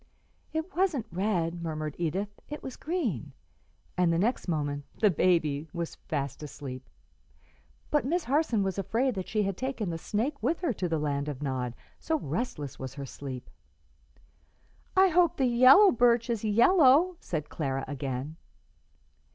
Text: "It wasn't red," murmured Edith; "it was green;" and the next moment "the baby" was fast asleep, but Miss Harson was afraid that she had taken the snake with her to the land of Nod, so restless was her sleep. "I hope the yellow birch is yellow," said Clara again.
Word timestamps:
"It 0.51 0.75
wasn't 0.75 1.05
red," 1.11 1.61
murmured 1.61 1.95
Edith; 1.99 2.29
"it 2.49 2.63
was 2.63 2.75
green;" 2.75 3.33
and 3.95 4.11
the 4.11 4.17
next 4.17 4.47
moment 4.47 4.83
"the 4.99 5.11
baby" 5.11 5.67
was 5.73 5.93
fast 5.93 6.41
asleep, 6.41 6.89
but 7.91 8.03
Miss 8.03 8.23
Harson 8.23 8.63
was 8.63 8.79
afraid 8.79 9.13
that 9.13 9.27
she 9.27 9.43
had 9.43 9.55
taken 9.55 9.91
the 9.91 9.99
snake 9.99 10.41
with 10.41 10.61
her 10.61 10.73
to 10.73 10.89
the 10.89 10.97
land 10.97 11.27
of 11.29 11.43
Nod, 11.43 11.75
so 11.99 12.17
restless 12.17 12.79
was 12.79 12.95
her 12.95 13.05
sleep. 13.05 13.47
"I 14.97 15.09
hope 15.09 15.37
the 15.37 15.45
yellow 15.45 15.91
birch 15.91 16.31
is 16.31 16.43
yellow," 16.43 17.15
said 17.19 17.49
Clara 17.49 17.85
again. 17.87 18.37